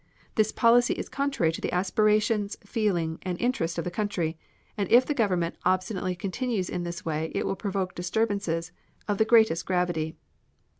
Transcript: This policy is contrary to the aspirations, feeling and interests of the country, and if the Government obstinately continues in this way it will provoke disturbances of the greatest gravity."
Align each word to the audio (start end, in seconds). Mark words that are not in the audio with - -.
This 0.33 0.51
policy 0.51 0.95
is 0.95 1.07
contrary 1.09 1.51
to 1.51 1.61
the 1.61 1.71
aspirations, 1.71 2.57
feeling 2.65 3.19
and 3.21 3.39
interests 3.39 3.77
of 3.77 3.83
the 3.83 3.91
country, 3.91 4.35
and 4.75 4.89
if 4.91 5.05
the 5.05 5.13
Government 5.13 5.57
obstinately 5.63 6.15
continues 6.15 6.71
in 6.71 6.81
this 6.81 7.05
way 7.05 7.31
it 7.35 7.45
will 7.45 7.55
provoke 7.55 7.93
disturbances 7.93 8.71
of 9.07 9.19
the 9.19 9.25
greatest 9.25 9.63
gravity." 9.67 10.15